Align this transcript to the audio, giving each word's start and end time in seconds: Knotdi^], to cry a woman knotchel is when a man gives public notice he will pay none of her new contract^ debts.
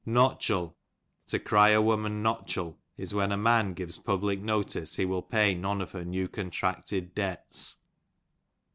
Knotdi^], 0.07 0.73
to 1.27 1.37
cry 1.39 1.69
a 1.69 1.79
woman 1.79 2.23
knotchel 2.23 2.75
is 2.97 3.13
when 3.13 3.31
a 3.31 3.37
man 3.37 3.75
gives 3.75 3.99
public 3.99 4.41
notice 4.41 4.95
he 4.95 5.05
will 5.05 5.21
pay 5.21 5.53
none 5.53 5.79
of 5.79 5.91
her 5.91 6.03
new 6.03 6.27
contract^ 6.27 7.13
debts. 7.13 7.75